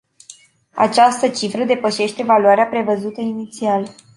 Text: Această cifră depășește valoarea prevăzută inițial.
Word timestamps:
Această 0.75 1.29
cifră 1.29 1.63
depășește 1.63 2.23
valoarea 2.23 2.65
prevăzută 2.65 3.21
inițial. 3.21 3.95